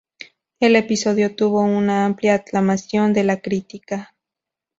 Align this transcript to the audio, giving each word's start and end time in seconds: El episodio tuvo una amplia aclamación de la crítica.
El 0.59 0.75
episodio 0.77 1.35
tuvo 1.35 1.61
una 1.61 2.05
amplia 2.07 2.33
aclamación 2.33 3.13
de 3.13 3.23
la 3.23 3.39
crítica. 3.39 4.15